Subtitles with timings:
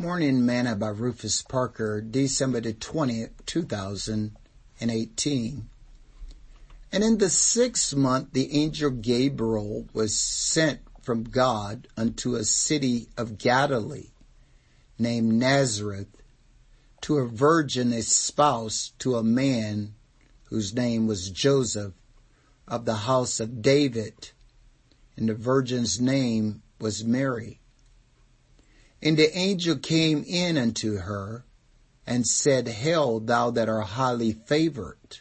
[0.00, 5.68] Morning Manna by Rufus Parker, December the 20th, 2018.
[6.90, 13.08] And in the sixth month, the angel Gabriel was sent from God unto a city
[13.18, 14.12] of Galilee
[14.98, 16.08] named Nazareth
[17.02, 19.92] to a virgin espoused to a man
[20.44, 21.92] whose name was Joseph
[22.66, 24.30] of the house of David.
[25.18, 27.59] And the virgin's name was Mary.
[29.02, 31.44] And the angel came in unto her
[32.06, 35.18] and said, Hail, thou that art highly favored.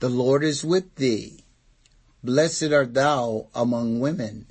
[0.00, 1.44] The Lord is with thee.
[2.24, 4.46] Blessed art thou among women.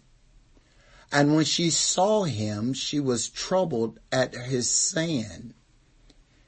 [1.11, 5.53] And when she saw him, she was troubled at his saying,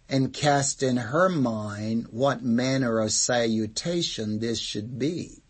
[0.07, 5.41] and cast in her mind what manner of salutation this should be.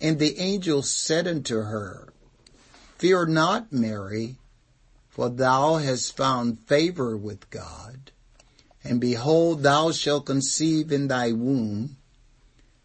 [0.00, 2.12] And the angel said unto her,
[2.98, 4.36] Fear not, Mary,
[5.12, 8.10] for thou hast found favor with God.
[8.82, 11.98] And behold, thou shalt conceive in thy womb,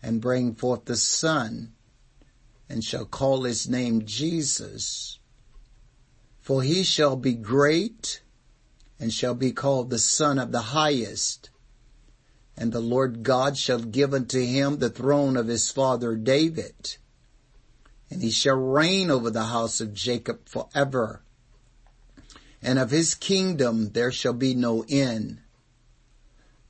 [0.03, 1.71] and bring forth the Son,
[2.67, 5.19] and shall call his name Jesus.
[6.41, 8.21] For he shall be great,
[8.99, 11.49] and shall be called the Son of the Highest.
[12.57, 16.97] And the Lord God shall give unto him the throne of his father David,
[18.09, 21.21] and he shall reign over the house of Jacob forever
[22.67, 25.39] and of his kingdom there shall be no end.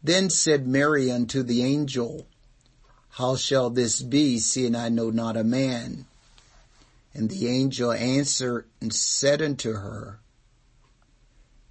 [0.04, 2.28] Then said Mary unto the angel,
[3.10, 6.06] How shall this be, seeing I know not a man?
[7.16, 10.20] And the angel answered and said unto her,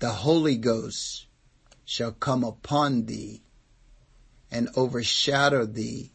[0.00, 1.26] The Holy Ghost
[1.84, 3.42] shall come upon thee
[4.50, 6.10] and overshadow thee.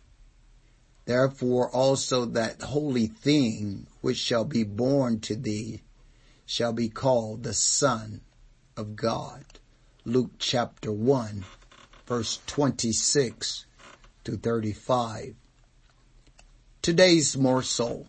[1.05, 5.81] Therefore also that holy thing which shall be born to thee
[6.45, 8.21] shall be called the Son
[8.75, 9.45] of God.
[10.05, 11.43] Luke chapter 1
[12.11, 13.65] verse 26
[14.25, 15.33] to 35.
[16.81, 18.07] Today's morsel.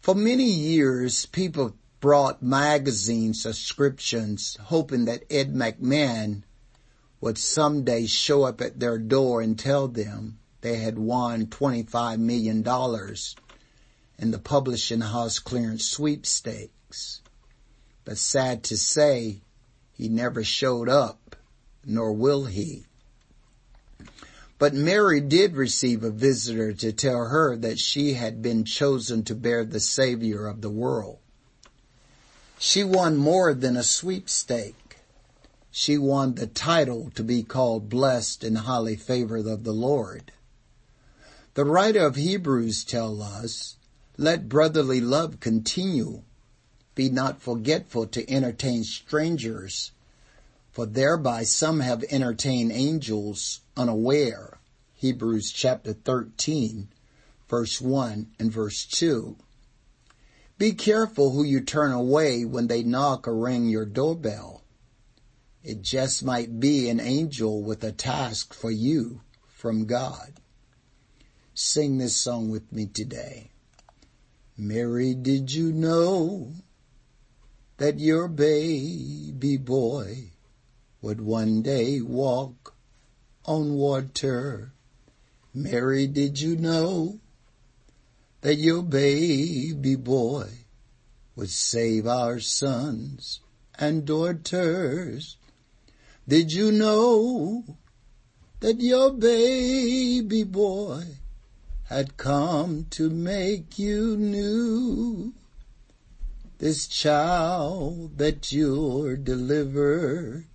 [0.00, 6.44] For many years, people brought magazine subscriptions hoping that Ed McMahon
[7.20, 12.64] would someday show up at their door and tell them they had won $25 million
[14.18, 15.84] in the publishing house clearance
[16.86, 17.22] sweepstakes.
[18.04, 19.42] But sad to say,
[19.92, 21.34] he never showed up,
[21.84, 22.84] nor will he.
[24.58, 29.34] But Mary did receive a visitor to tell her that she had been chosen to
[29.34, 31.18] bear the Savior of the world.
[32.58, 34.98] She won more than a sweepstake.
[35.70, 40.32] She won the title to be called blessed and highly favored of the Lord.
[41.54, 43.76] The writer of Hebrews tell us,
[44.16, 46.22] let brotherly love continue
[46.96, 49.92] be not forgetful to entertain strangers,
[50.72, 54.58] for thereby some have entertained angels unaware.
[54.94, 56.88] Hebrews chapter 13,
[57.48, 59.36] verse 1 and verse 2.
[60.58, 64.62] Be careful who you turn away when they knock or ring your doorbell.
[65.62, 70.40] It just might be an angel with a task for you from God.
[71.52, 73.50] Sing this song with me today.
[74.56, 76.54] Mary, did you know
[77.78, 80.30] that your baby boy
[81.02, 82.74] would one day walk
[83.44, 84.72] on water.
[85.52, 87.18] Mary, did you know
[88.40, 90.48] that your baby boy
[91.34, 93.40] would save our sons
[93.78, 95.36] and daughters?
[96.26, 97.64] Did you know
[98.60, 101.04] that your baby boy
[101.84, 105.34] had come to make you new?
[106.58, 110.46] This child that you're delivered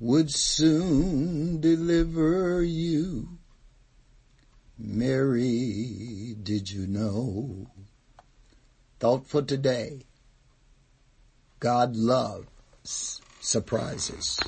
[0.00, 3.38] would soon deliver you.
[4.78, 7.66] Mary, did you know?
[8.98, 10.02] Thought for today.
[11.60, 14.40] God loves surprises.